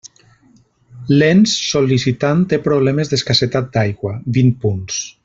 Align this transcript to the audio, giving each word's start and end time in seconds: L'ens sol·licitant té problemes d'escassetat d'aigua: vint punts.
L'ens 1.17 1.53
sol·licitant 1.65 2.43
té 2.53 2.61
problemes 2.71 3.13
d'escassetat 3.15 3.69
d'aigua: 3.77 4.15
vint 4.39 4.51
punts. 4.65 5.03